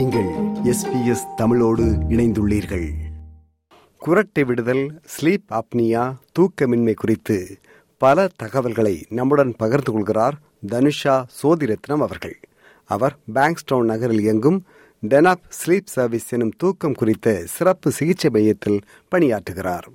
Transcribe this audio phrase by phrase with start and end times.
[0.00, 0.28] நீங்கள்
[0.64, 2.88] எஸ்பிஎஸ் தமிழோடு இணைந்துள்ளீர்கள்.
[4.06, 7.58] குரட்டை விடுதல் ஸ்லீப் அப்னியா தூக்கமின்மை குறித்து
[7.98, 10.34] பல தகவல்களை நம்முடன் பகிர்ந்து கொள்கிறார்
[10.68, 12.40] தனுஷா சோதிரத்னம் அவர்கள்.
[12.84, 14.64] அவர் பேங்க்ஸ்டவுன் நகரில் இயங்கும்
[15.08, 18.80] டெனாப் ஸ்லீப் சர்வீஸ் எனும் தூக்கம் குறித்த சிறப்பு சிகிச்சை மையத்தில்
[19.14, 19.86] பணியாற்றுகிறார்.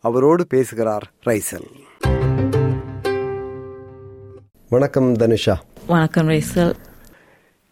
[0.00, 1.68] அவரோடு பேசுகிறார் ரைசல்.
[4.68, 5.54] வணக்கம் தனுஷா.
[5.86, 6.74] வணக்கம் ரைசல்.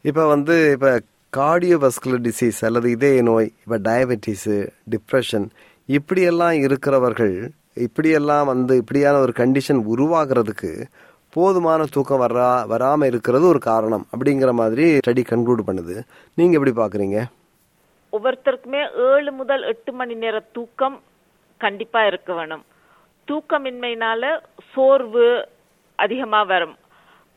[0.03, 1.01] இப்போ வந்து இப்போ
[1.37, 4.57] கார்டியோவஸ்குலர் டிசீஸ் அல்லது இதய நோய் இப்போ டயபெட்டிஸு
[4.95, 5.47] டிப்ரெஷன்
[5.89, 7.37] இப்படியெல்லாம் இருக்கிறவர்கள்
[7.85, 10.71] இப்படியெல்லாம் வந்து இப்படியான ஒரு கண்டிஷன் உருவாகிறதுக்கு
[11.37, 15.97] போதுமான தூக்கம் வரா வராமல் இருக்கிறது ஒரு காரணம் அப்படிங்கிற மாதிரி ஸ்டடி கன்க்ளூட் பண்ணுது.
[16.39, 17.19] நீங்கள் எப்படி பார்க்குறீங்க
[18.13, 21.01] ஒவ்வொருத்தருக்குமே ஏழு முதல் எட்டு மணி நேர தூக்கம்
[21.65, 22.65] கண்டிப்பாக இருக்க வேணும்.
[23.29, 24.33] தூக்கமின்மையினால
[24.75, 25.27] சோர்வு
[25.99, 26.77] அதிகமாக வரும்.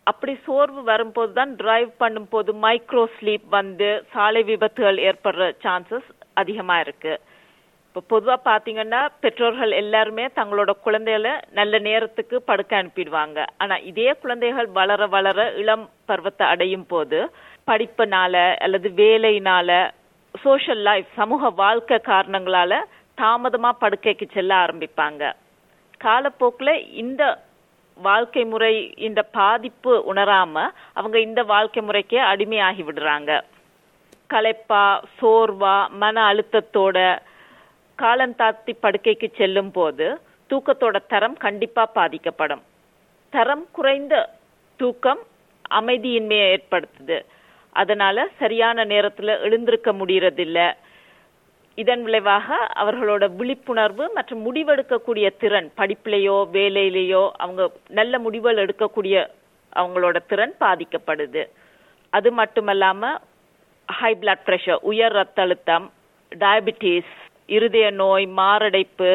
[0.10, 6.10] அப்படி சோர்வு வரும்போது தான் டிரைவ் பண்ணும்போது மைக்ரோ ஸ்லீப் வந்து சாலை விபத்துகள் ஏற்படுற சான்சஸ்
[6.42, 7.14] அதிகமாக இருக்கு.
[7.88, 13.40] இப்போ பொதுவாக பார்த்தீங்கன்னா பெற்றோர்கள் எல்லாருமே தங்களோட குழந்தைகளை நல்ல நேரத்துக்கு படுக்க அனுப்பிடுவாங்க.
[13.62, 17.20] ஆனால் இதே குழந்தைகள் வளர வளர இளம் பருவத்தை அடையும் போது
[17.70, 19.70] படிப்புனால அல்லது வேலையினால
[20.36, 22.82] சோஷியல் லைஃப் சமூக வாழ்க்கை காரணங்களால
[23.22, 25.24] தாமதமாக படுக்கைக்கு செல்ல ஆரம்பிப்பாங்க.
[26.06, 27.24] காலப்போக்கில் இந்த
[27.96, 33.42] வாழ்க்கை முறை இந்த பாதிப்பு உணராம அவங்க இந்த வாழ்க்கை முறைக்கே அடிமையாகி விடுறாங்க.
[34.28, 37.20] களைப்பா சோர்வா மன அழுத்தத்தோட
[37.96, 42.62] காலம் தாத்தி படுக்கைக்கு செல்லும் போது தூக்கத்தோட தரம் கண்டிப்பா பாதிக்கப்படும்.
[43.30, 44.30] தரம் குறைந்த
[44.78, 45.20] தூக்கம்
[45.70, 47.26] அமைதியின்மையை ஏற்படுத்துது.
[47.72, 50.74] அதனால சரியான நேரத்துல எழுந்திருக்க முடியறதில்ல.
[51.82, 59.16] இதன் விளைவாக அவர்களோட விழிப்புணர்வு மற்றும் முடிவெடுக்கக்கூடிய திறன் படிப்பிலேயோ வேலையிலேயோ அவங்க நல்ல முடிவுகள் எடுக்கக்கூடிய
[59.74, 61.44] அவங்களோட திறன் பாதிக்கப்படுது.
[62.10, 63.02] அது மட்டுமல்லாம
[63.88, 65.92] ஹை பிளட் பிரஷர் உயர் ரத்த அழுத்தம்
[66.32, 67.14] டயபிட்டிஸ்
[67.56, 69.12] இருதய நோய் மாரடைப்பு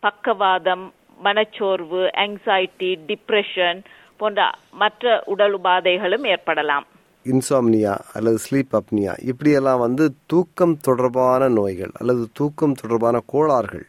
[0.00, 0.84] பக்கவாதம்
[1.24, 3.80] மனச்சோர்வு ஆங்ஸைட்டி டிப்ரெஷன்
[4.16, 4.50] போன்ற
[4.82, 6.86] மற்ற உடல் உபாதைகளும் ஏற்படலாம்.
[7.32, 13.86] இன்சாம்னியா அல்லது ஸ்லீப் அப்னியா இப்படியெல்லாம் வந்து தூக்கம் தொடர்பான நோய்கள் அல்லது தூக்கம் தொடர்பான கோளாறுகள்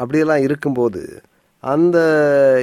[0.00, 1.02] அப்படியெல்லாம் இருக்கும்போது
[1.62, 1.98] அந்த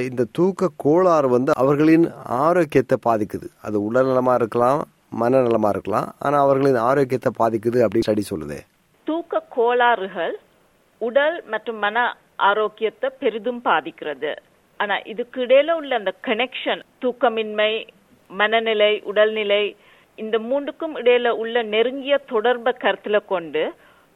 [0.08, 2.06] இந்த தூக்க கோளாறு வந்து அவர்களின்
[2.44, 3.48] ஆரோக்கியத்தை பாதிக்குது.
[3.62, 4.80] அது உடல்நலமாக இருக்கலாம்
[5.20, 8.60] மனநலமாக இருக்கலாம் ஆனால் அவர்களின் ஆரோக்கியத்தை பாதிக்குது அப்படின்னு ஸ்டடி சொல்லுதே.
[9.06, 10.34] தூக்க கோளாறுகள்
[10.98, 12.16] உடல் மற்றும் மன
[12.50, 14.32] ஆரோக்கியத்தை பெரிதும் பாதிக்கிறது.
[14.80, 17.72] ஆனா இதுக்கு இடையில உள்ள அந்த கனெக்ஷன் தூக்கமின்மை
[18.40, 19.62] மனநிலை உடல்நிலை
[20.18, 23.62] இந்த மூன்றுக்கும் இடையில உள்ள நெருங்கிய தொடர்பை கருத்துல கொண்டு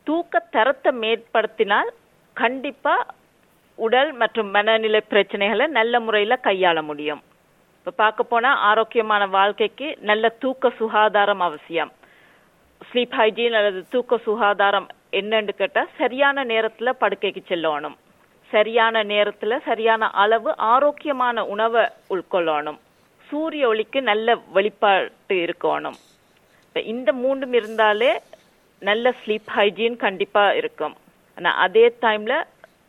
[0.06, 1.90] தூக்க தரத்தை மேற்படுத்தினால்
[2.36, 2.94] கண்டிப்பா
[3.78, 7.22] உடல் மற்றும் மனநிலை பிரச்சனைகளை நல்ல முறையில கையாள முடியும்.
[7.78, 11.92] இப்ப பார்க்க போனா ஆரோக்கியமான வாழ்க்கைக்கு நல்ல தூக்க சுகாதாரம் அவசியம்.
[12.88, 14.88] ஸ்லீப் ஹைஜீன் அல்லது தூக்க சுகாதாரம்
[15.20, 17.96] என்னன்னு கேட்டா சரியான நேரத்துல படுக்கைக்கு செல்லணும்.
[18.50, 21.82] சரியான நேரத்துல சரியான அளவு ஆரோக்கியமான உணவை
[22.14, 22.78] உட்கொள்ளணும்
[23.28, 25.98] சூரிய ஒளிக்கு நல்ல வெளிப்பாட்டு இருக்கணும்.
[26.76, 28.10] இந்த மூன்றும் இருந்தாலே
[28.82, 30.94] நல்ல ஸ்லீப் ஹைஜீன் கண்டிப்பா இருக்கும்.
[31.38, 32.34] ஆனா அதே டைம்ல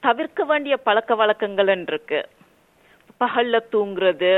[0.05, 2.19] தவிர்க்க வேண்டிய பழக்க வழக்கங்கள் இருக்கு.
[3.21, 4.31] பகல்ல தூங்குறது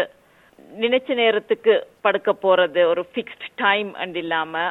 [0.84, 1.74] நினைச்ச நேரத்துக்கு
[2.06, 4.64] படுக்க போறது ஒரு ஃபிக்ஸ்ட் டைம் அண்ட் இல்லாம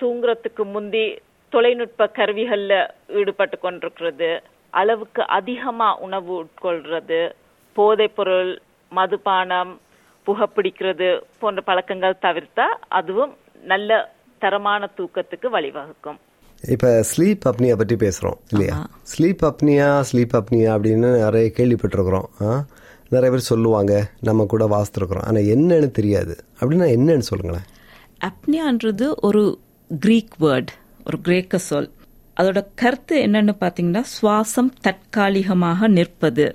[0.00, 1.04] தூங்குறதுக்கு முந்தி
[1.52, 2.74] தொலைநுட்ப கருவிகள்ல
[3.20, 4.30] ஈடுபட்டு கொண்டிருக்கிறது
[4.80, 7.20] அளவுக்கு அதிகமா உணவு உட்கொள்றது
[7.76, 8.52] போதைப் பொருள்
[8.92, 9.72] மதுபானம்
[10.26, 16.18] புகைப்பிடிக்கிறது போன்ற பழக்கங்கள் தவிர்த்தா அதுவும் நல்ல தரமான தூக்கத்துக்கு வழிவகுக்கும்.
[16.68, 18.86] இப்ப ஸ்லீப் அப்னியா பற்றி பேசுறோம் இல்லையா?
[19.02, 22.64] ஸ்லீப் அப்னியா ஸ்லீப் அப்னியா அப்படின்னு நிறைய கேள்விப்பட்டிருக்கிறோம்?
[23.08, 25.26] நிறைய பேர் சொல்லுவாங்க நம்ம கூட வாசித்திருக்கிறோம்.
[25.26, 26.44] ஆனா என்னன்னு தெரியாது.
[26.60, 27.66] அப்படின்னா என்னன்னு சொல்லுங்களேன்.
[28.24, 29.58] அப்னியான்றது ஒரு
[30.00, 30.72] கிரீக் வேர்ட்
[31.06, 31.90] ஒரு கிரேக்க சொல்.
[32.40, 36.50] அதோட கருத்து என்னன்னு பார்த்தீங்கன்னா சுவாசம் தற்காலிகமாக நிற்பது.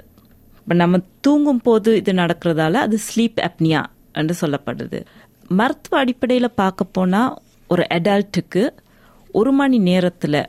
[0.66, 3.82] இப்போ நம்ம தூங்கும் போது இது நடக்கிறதால அது ஸ்லீப் அப்னியா
[4.12, 5.00] என்று சொல்லப்படுது.
[5.50, 7.34] மருத்துவ அடிப்படையில் பார்க்க போனால்
[7.70, 8.64] ஒரு அடல்ட்டுக்கு
[9.30, 10.40] ஒரு மணி நேரத்தில்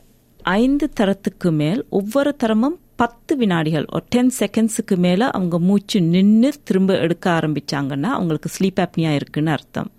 [0.40, 6.98] ஐந்து தரத்துக்கு மேல் ஒவ்வொரு தரமும் பத்து வினாடிகள் ஒரு டென் செகண்ட்ஸுக்கு மேலே அவங்க மூச்சு நின்று திரும்ப
[6.98, 9.90] எடுக்க ஆரம்பிச்சாங்கன்னா அவங்களுக்கு ஸ்லீப் அப்னியா இருக்குன்னு அர்த்தம்.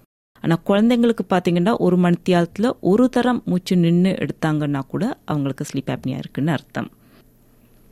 [0.43, 6.51] ஆனால் குழந்தைங்களுக்கு பார்த்தீங்கன்னா ஒரு மணித்தியாலத்தில் ஒரு தரம் மூச்சு நின்று எடுத்தாங்கன்னா கூட அவங்களுக்கு ஸ்லீப் அப்னியா இருக்குன்னு
[6.51, 6.89] அர்த்தம்.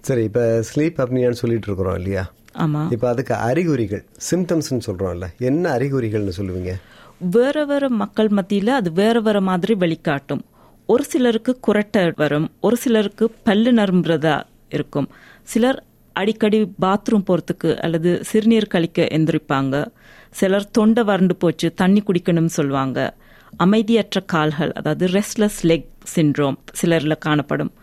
[0.05, 2.23] சரி இப்ப ஸ்லீப் அப்னியான்னு சொல்லிட்டு இருக்கிறோம் இல்லையா?
[2.53, 6.71] ஆமாம் இப்ப அதுக்கு அறிகுறிகள் சிம்டம்ஸ்னு சொல்றோம்ல என்ன அறிகுறிகள்னு சொல்லுவீங்க?
[7.17, 10.43] வேற வேற மக்கள் மத்தியில் அது வேற வேற மாதிரி வெளிக்காட்டும்.
[10.85, 15.07] ஒரு சிலருக்கு குரட்டை வரும் ஒரு சிலருக்கு பல்லு நரம்புறதா இருக்கும்.
[15.43, 19.85] சிலர் அடிக்கடி பாத்ரூம் போகிறதுக்கு அல்லது சிறுநீர் கழிக்க எந்திரிப்பாங்க.
[20.31, 23.15] சிலர் தொண்டை வறண்டு போச்சு தண்ணி குடிக்கணும்னு சொல்லுவாங்க.
[23.57, 27.73] அமைதியற்ற கால்கள் அதாவது ரெஸ்ட்லெஸ் லெக் சின்ரோம் சிலர்ல காணப்படும்.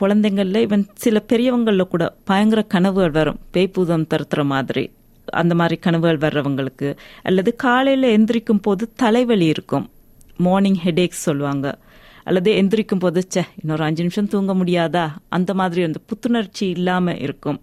[0.00, 3.38] குழந்தைங்கள்ல இவன் சில பெரியவங்களில் கூட பயங்கர கனவுகள் வரும்.
[3.52, 4.90] பேய்பூதம் தருத்துற மாதிரி.
[5.24, 6.96] அந்த மாதிரி கனவுகள் வர்றவங்களுக்கு.
[7.22, 9.90] அல்லது காலையில எந்திரிக்கும் போது தலைவலி இருக்கும்.
[10.36, 11.78] மார்னிங் ஹெடேக்ஸ் சொல்லுவாங்க.
[12.24, 15.10] அல்லது எந்திரிக்கும் போது ச்சே இன்னொரு அஞ்சு நிமிஷம் தூங்க முடியாதா?
[15.28, 17.60] அந்த மாதிரி அந்த புத்துணர்ச்சி இல்லாம இருக்கும்.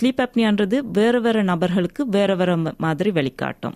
[0.00, 3.72] ஸ்லீப் அப்னியான்றது வேற வேற நபர்களுக்கு வேற வேற மாதிரி வெளிக்காட்டும்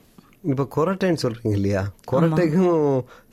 [0.49, 2.77] இப்போ கொரட்டைன்னு சொல்றீங்க இல்லையா கொரட்டைக்கும்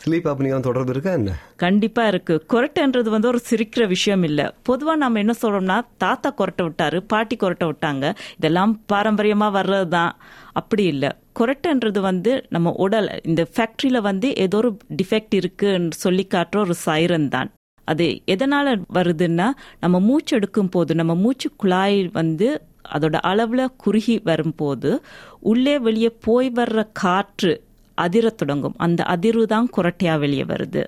[0.04, 1.32] ஸ்லீப் அப்னியாவும் தொடர்பு இருக்கா என்ன?
[1.56, 2.46] கண்டிப்பா இருக்கு.
[2.54, 4.56] கொரட்டைன்றது வந்து ஒரு சிரிக்கிற விஷயம் இல்ல.
[4.70, 8.16] பொதுவா நம்ம என்ன சொல்றோம்னா தாத்தா கொரட்டை விட்டாரு பாட்டி கொரட்டை விட்டாங்க.
[8.38, 10.14] இதெல்லாம் பாரம்பரியமா வர்றதுதான்.
[10.54, 11.06] அப்படி இல்ல.
[11.40, 17.30] கொரட்டைன்றது வந்து நம்ம உடல் இந்த ஃபேக்டரியில வந்து ஏதோ ஒரு டிஃபெக்ட் இருக்குன்னு சொல்லி காட்டுற ஒரு சைரன்
[17.30, 17.50] தான்.
[17.88, 19.48] அது எதனால வருதுன்னா
[19.80, 22.48] நம்ம மூச்சு எடுக்கும் போது நம்ம மூச்சு குழாய் வந்து
[22.96, 25.02] அதோட அளவில் குறுகி வரும்போது
[25.40, 27.54] உள்ளே வெளியே போய் வர்ற காற்று
[27.98, 28.76] அதிரத் தொடங்கும்.
[28.78, 30.84] அந்த அதிர்வு தான் குரட்டையாக வெளியே வருது.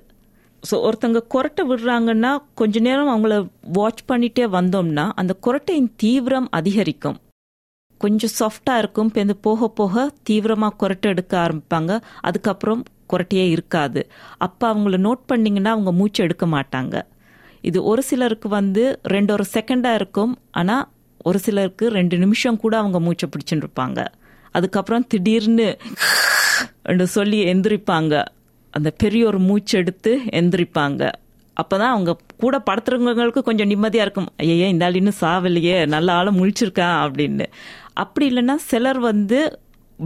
[0.64, 3.48] ஸோ ஒருத்தங்க கொரட்டை விடுறாங்கன்னா கொஞ்ச நேரம் அவங்கள
[3.78, 7.18] வாட்ச் பண்ணிட்டே வந்தோம்னா அந்த குரட்டையின் தீவிரம் அதிகரிக்கும்.
[8.02, 12.00] கொஞ்சம் சாஃப்டாக இருக்கும் இப்போ போக போக தீவிரமாக குரட்டை எடுக்க ஆரம்பிப்பாங்க.
[12.22, 14.02] அதுக்கப்புறம் கொரட்டையே இருக்காது.
[14.38, 16.96] அப்போ அவங்கள நோட் பண்ணிங்கன்னா அவங்க மூச்சு எடுக்க மாட்டாங்க.
[17.62, 20.34] இது ஒரு சிலருக்கு வந்து ரெண்டு ஒரு செகண்டாக இருக்கும்.
[20.52, 20.86] ஆனால்
[21.28, 24.02] ஒரு சிலருக்கு ரெண்டு நிமிஷம் கூட அவங்க மூச்சை பிடிச்சுட்டு இருப்பாங்க.
[24.58, 25.68] அதுக்கப்புறம் திடீர்னு
[26.92, 28.14] என்று சொல்லி எந்திரிப்பாங்க.
[28.74, 31.04] அந்த பெரிய ஒரு மூச்சு எடுத்து எந்திரிப்பாங்க.
[31.62, 32.12] அப்பதான் அவங்க
[32.44, 34.32] கூட படுத்துறவங்களுக்கு கொஞ்சம் நிம்மதியாக இருக்கும்.
[34.38, 37.46] ஐயா இந்த ஆள் இன்னும் சாவலையே நல்ல ஆள முழிச்சிருக்கான் அப்படின்னு.
[38.04, 39.40] அப்படி இல்லைன்னா சிலர் வந்து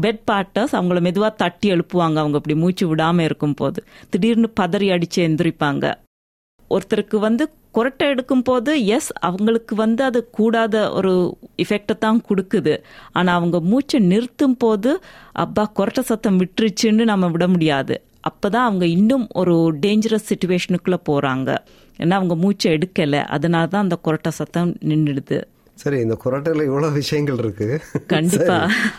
[0.01, 2.17] பெட் பார்ட்டர்ஸ் அவங்கள மெதுவாக தட்டி எழுப்புவாங்க.
[2.21, 3.79] அவங்க அப்படி மூச்சு விடாமல் இருக்கும் போது
[4.09, 5.85] திடீர்னு பதறி அடித்து எந்திரிப்பாங்க.
[6.69, 12.83] ஒருத்தருக்கு வந்து கொரட்டை எடுக்கும் போது எஸ் அவங்களுக்கு வந்து அது கூடாத ஒரு இஃபெக்டை தான் கொடுக்குது.
[13.11, 14.99] ஆனா அவங்க மூச்சை நிறுத்தும் போது
[15.31, 18.01] அப்பா கொரட்டை சத்தம் விட்டுருச்சுன்னு நம்ம விட முடியாது.
[18.29, 21.57] அப்பதான் அவங்க இன்னும் ஒரு டேஞ்சரஸ் சுச்சுவேஷனுக்குள்ள போறாங்க.
[21.99, 23.23] ஏன்னா அவங்க மூச்சை எடுக்கல.
[23.23, 25.41] அதனால தான் அந்த கொரட்டை சத்தம் நின்றுடுது.
[25.75, 27.81] சரி இந்த கொரட்டையில இவ்வளவு விஷயங்கள் இருக்கு.
[28.07, 28.67] கண்டிப்பா.
[28.67, 28.89] சரி.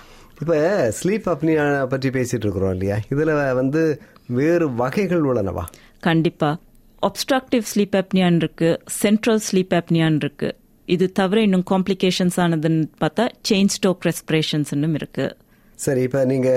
[0.41, 0.55] இப்ப
[1.03, 2.97] ஸ்லீப் அப்னியா பற்றி பேசிட்டு இருக்கிறோம் இல்லையா?
[3.11, 5.65] இதுல வந்து வேறு வகைகள் உள்ளனவா?
[6.01, 6.59] கண்டிப்பா.
[7.07, 10.57] ஒப்ஸ்ட்ரக்டிவ் ஸ்லீப் அப்னியான் இருக்கு சென்ட்ரல் ஸ்லீப் அப்னியான் இருக்கு.
[10.87, 15.37] இது தவிர இன்னும் காம்ப்ளிகேஷன்ஸ் ஆனதுன்னு பார்த்தா செயின் ஸ்டோக் ரெஸ்பிரேஷன்ஸ்னும் இருக்கு.
[15.75, 16.49] சரி இப்ப நீங்க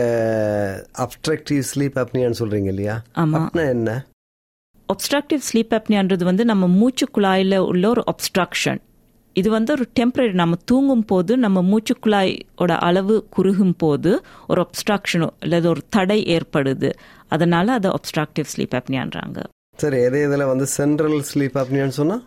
[0.98, 3.02] அப்ட்ரக்டிவ் ஸ்லீப் அப்னியான்னு சொல்றீங்க இல்லையா?
[3.16, 3.20] ஆமா.
[3.20, 4.06] அப்படின்னா என்ன?
[4.94, 8.82] ஒப்ஸ்ட்ரக்டிவ் ஸ்லீப் அப்னியான்றது வந்து நம்ம மூச்சு குழாயில உள்ள ஒரு ஒப்ஸ்ட்ரக்ஷன்
[9.34, 15.28] இது வந்து ஒரு டெம்பரரி நம்ம தூங்கும் போது நம்ம மூச்சு குழாயோட அளவு குறுகும் போது ஒரு ஒப்ஸ்ட்ரக்ஷனோ
[15.40, 16.92] அல்லது ஒரு தடை ஏற்படுது.
[17.28, 19.42] அதனால அதை ஒப்ஸ்ட்ரக்டிவ் ஸ்லீப் அப்னியான்றாங்க
[19.82, 22.24] சரி எது இதில் வந்து சென்ட்ரல் ஸ்லீப் அப்னியான்னு சொன்னால்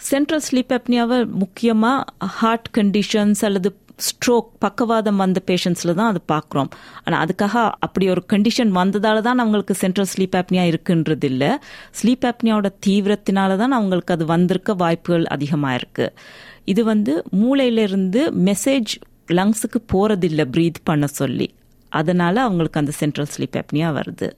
[0.00, 3.70] சென்ட்ரல் ஸ்லீப் அப்னியாவை முக்கியமாக ஹார்ட் கண்டிஷன்ஸ் அல்லது
[4.08, 6.68] ஸ்ட்ரோக் பக்கவாதம் வந்த பேஷண்ட்ஸில் தான் அது பார்க்குறோம்.
[7.04, 7.54] ஆனால் அதுக்காக
[7.86, 11.50] அப்படி ஒரு கண்டிஷன் வந்ததால தான் அவங்களுக்கு சென்ட்ரல் ஸ்லீப் ஆப்னியா இருக்குன்றது இல்லை
[12.00, 16.14] ஸ்லீப் ஆப்னியாவோட தீவிரத்தினால தான் அவங்களுக்கு அது வந்திருக்க வாய்ப்புகள் அதிகமாக இருக்குது
[16.72, 18.92] இது வந்து மூளையிலிருந்து மெசேஜ்
[19.38, 21.48] லங்ஸுக்கு போகிறதில்ல ப்ரீத் பண்ண சொல்லி.
[21.92, 24.28] அதனால அவங்களுக்கு அந்த சென்ட்ரல் ஸ்லீப் ஆப்னியா வருது.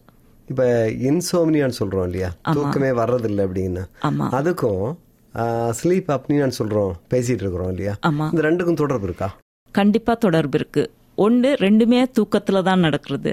[0.51, 0.65] இப்ப
[1.09, 2.31] இன்சோம்னியான்னு சொல்றோம் இல்லையா?
[2.55, 3.83] தூக்கமே வர்றதில்லை அப்படின்னு.
[4.39, 4.85] அதுக்கும்
[5.79, 7.95] ஸ்லீப் அப்னியான்னு சொல்றோம் பேசிட்டு இருக்கிறோம் இல்லையா.
[8.33, 9.29] இந்த ரெண்டுக்கும் தொடர்பு இருக்கா?
[9.75, 10.85] கண்டிப்பா தொடர்பு இருக்கு.
[11.19, 13.33] ஒன்று ரெண்டுமே தூக்கத்துல தான் நடக்கிறது.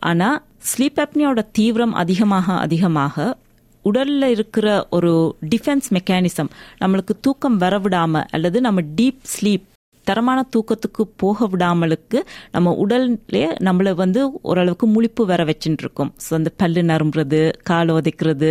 [0.00, 0.28] ஆனா
[0.70, 3.36] ஸ்லீப் அப்னியோட தீவிரம் அதிகமாக அதிகமாக
[3.84, 5.12] உடல்ல இருக்கிற ஒரு
[5.54, 6.50] டிஃபென்ஸ் மெக்கானிசம்
[6.80, 9.66] நம்மளுக்கு தூக்கம் வரவிடாம அல்லது நம்ம டீப் ஸ்லீப்
[10.08, 12.18] தரமான தூக்கத்துக்கு போக விடாமலுக்கு
[12.52, 18.50] நம்ம உடல்லே நம்மள வந்து ஓரளவுக்கு முழிப்பு வர வச்சுட்டு இருக்கோம் ஸோ அந்த பல்லு நறும்புறது கால் உதைக்கிறது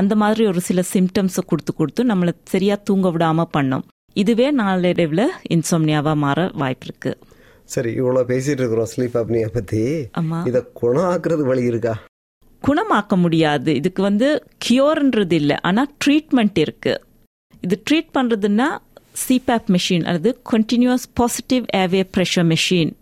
[0.00, 3.84] அந்த மாதிரி ஒரு சில சிம்டம்ஸை கொடுத்து கொடுத்து நம்மளை சரியா தூங்க விடாம பண்ணும்.
[4.16, 7.12] இதுவே நாளடைவில் இன்சோம்னியாவா மாற வாய்ப்பு இருக்கு
[7.68, 9.82] சரி இவ்வளவு பேசிட்டு இருக்கிறோம் ஸ்லீப் அப்னியா பத்தி.
[10.20, 10.38] ஆமா.
[10.50, 11.94] இத குணம் ஆக்குறது வழி இருக்கா?
[12.62, 13.70] குணமாக்க முடியாது.
[13.80, 14.28] இதுக்கு வந்து
[14.64, 16.94] கியூர்ன்றது இல்லை ஆனா ட்ரீட்மெண்ட் இருக்கு.
[17.62, 18.68] இது ட்ரீட் பண்றதுன்னா
[19.14, 22.92] சிபேப் மெஷின் அல்லது continuous positive airway pressure machine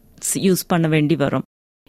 [0.46, 1.44] use பண்ண வேண்டி வரும்.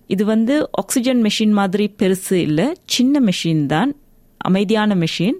[0.10, 3.92] இது வந்து ஆக்சிஜன் மெஷின் மாதிரி பெருசு இல்லை சின்ன மெஷின் தான்
[4.50, 5.38] அமைதியான மெஷின்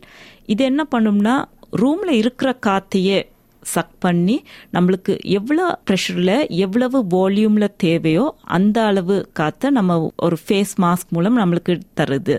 [0.54, 1.36] இது என்ன பண்ணும்னா
[1.82, 3.20] ரூமில் இருக்கிற காத்தையே
[3.64, 4.36] சக் பண்ணி
[4.76, 8.24] நம்மளுக்கு எவ்வளோ ப்ரெஷரில் எவ்வளவு வால்யூமில் தேவையோ
[8.58, 9.98] அந்த அளவு காற்றை நம்ம
[10.28, 12.38] ஒரு ஃபேஸ் மாஸ்க் மூலம் நம்மளுக்கு தருது.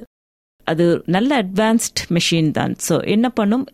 [0.67, 2.75] அது நல்ல அட்வான்ஸ்ட் மெஷின் தான்.
[2.89, 3.65] ஸோ என்ன பண்ணும்?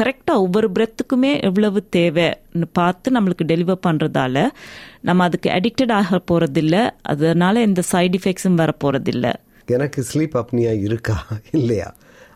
[0.00, 4.46] கரெக்டாக ஒவ்வொரு பிரெத்துக்குமே எவ்வளவு தேவைன்னு பார்த்து நம்மளுக்கு டெலிவர் பண்ணுறதால
[5.00, 9.32] நம்ம அதுக்கு அடிக்டட் ஆக போகிறதில்ல அதனால எந்த சைடு எஃபெக்ட்ஸும் வர போகிறதில்ல
[9.66, 11.26] எனக்கு ஸ்லீப் அப்னியா இருக்கா?
[11.50, 11.94] இல்லையா?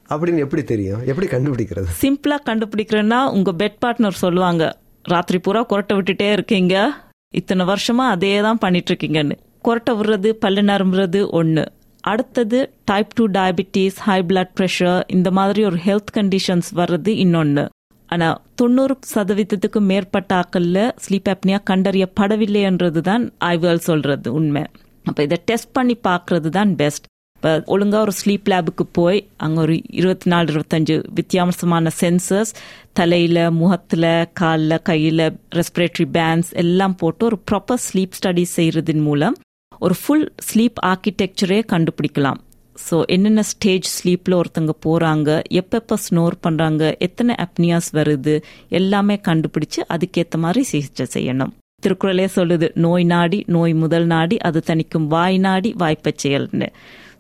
[0.09, 1.05] அப்படின்னு எப்படி தெரியும்?
[1.05, 1.87] எப்படி கண்டுபிடிக்கிறது?
[2.03, 6.91] சிம்பிளா கண்டுபிடிக்கிறேன்னா உங்க பெட் பார்ட்னர் சொல்லுவாங்க ராத்திரி பூரா கொரட்டை விட்டுட்டே இருக்கீங்க.
[7.35, 9.37] இத்தனை வருஷமா அதே தான் பண்ணிட்டு இருக்கீங்கன்னு.
[9.65, 11.67] கொரட்டை விடுறது பல்லு நரம்புறது ஒண்ணு.
[12.05, 17.69] அடுத்தது type two diabetes high blood pressure இந்த மாதிரி ஒரு ஹெல்த் கண்டிஷன்ஸ் வர்றது இன்னொன்று
[18.09, 24.63] ஆனால் தொண்ணூறு சதவீதத்துக்கு மேற்பட்ட ஆக்கல்ல ஸ்லீப் ஆப்னியா கண்டறியப்படவில்லைன்றது தான் ஆய்வுகள் சொல்றது உண்மை.
[25.05, 27.05] அப்போ இதை டெஸ்ட் பண்ணி பார்க்கறது தான் பெஸ்ட்
[27.37, 32.53] இப்போ ஒழுங்காக ஒரு ஸ்லீப் லேபுக்கு போய் அங்கே ஒரு இருபத்தி நாலு இருபத்தஞ்சு வித்தியாசமான சென்சர்ஸ்
[32.93, 39.37] தலையில் முகத்தில் காலில் கையில் ரெஸ்பிரேட்டரி பேண்ட்ஸ் எல்லாம் போட்டு ஒரு ப்ராப்பர் ஸ்லீப் ஸ்டடி செய்கிறதின் மூலம்
[39.85, 42.39] ஒரு ஃபுல் ஸ்லீப் ஆர்கிடெக்சரே கண்டுபிடிக்கலாம்.
[42.87, 48.35] ஸோ என்னென்ன ஸ்டேஜ் ஸ்லீப்பில் ஒருத்தங்க போகிறாங்க எப்பப்போ ஸ்னோர் பண்ணுறாங்க எத்தனை அப்னியாஸ் வருது
[48.79, 51.53] எல்லாமே கண்டுபிடிச்சு அதுக்கேற்ற மாதிரி சிகிச்சை செய்யணும்.
[51.85, 56.69] திருக்குறளே சொல்லுது நோய் நாடி நோய் முதல் நாடி அது தணிக்கும் வாய் நாடி வாய்ப்பை செயல்னு.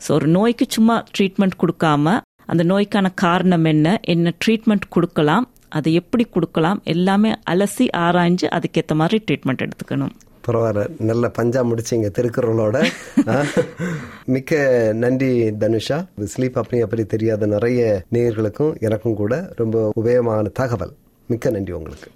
[0.05, 2.17] ஸோ ஒரு நோய்க்கு சும்மா ட்ரீட்மெண்ட் கொடுக்காம
[2.53, 5.47] அந்த நோய்க்கான காரணம் என்ன என்ன ட்ரீட்மெண்ட் கொடுக்கலாம்
[5.79, 10.15] அதை எப்படி கொடுக்கலாம் எல்லாமே அலசி ஆராய்ஞ்சு அதுக்கேற்ற மாதிரி ட்ரீட்மெண்ட் எடுத்துக்கணும்.
[10.47, 10.89] பரவாயில்ல.
[10.99, 12.87] நல்ல பஞ்சா முடிச்சிங்க திருக்குறளோட.
[14.25, 16.07] மிக்க நன்றி தனுஷா.
[16.37, 20.93] ஸ்லீப் அப்படியே பற்றி தெரியாத நிறைய நேயர்களுக்கும் எனக்கும் கூட ரொம்ப உபயோகமான தகவல்.
[21.27, 22.11] மிக்க நன்றி உங்களுக்கு.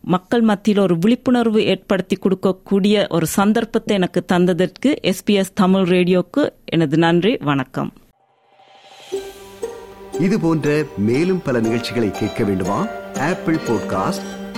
[0.00, 7.36] மக்கள் மத்தியில் ஒரு விழிப்புணர்வு ஏற்படுத்தி கொடுக்கக்கூடிய ஒரு சந்தர்ப்பத்தை எனக்கு தந்ததற்கு எஸ்பிஎஸ் தமிழ் ரேடியோக்கு எனது நன்றி
[7.36, 7.92] வணக்கம்.
[10.20, 12.86] இது போன்ற மேலும் பல நிகழ்ச்சிகளை கேட்க வேண்டுமா?
[13.18, 14.45] Apple podcast